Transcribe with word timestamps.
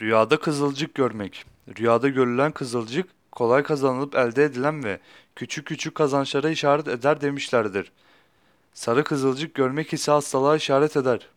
Rüyada 0.00 0.40
kızılcık 0.40 0.94
görmek. 0.94 1.44
Rüyada 1.78 2.08
görülen 2.08 2.52
kızılcık 2.52 3.10
kolay 3.32 3.62
kazanılıp 3.62 4.14
elde 4.14 4.44
edilen 4.44 4.84
ve 4.84 5.00
küçük 5.36 5.66
küçük 5.66 5.94
kazançlara 5.94 6.50
işaret 6.50 6.88
eder 6.88 7.20
demişlerdir. 7.20 7.92
Sarı 8.74 9.04
kızılcık 9.04 9.54
görmek 9.54 9.92
ise 9.92 10.12
hastalığa 10.12 10.56
işaret 10.56 10.96
eder. 10.96 11.28